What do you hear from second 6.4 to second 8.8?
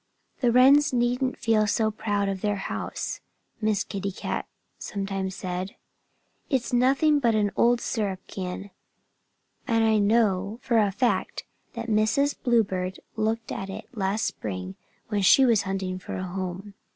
"It's nothing but an old syrup can.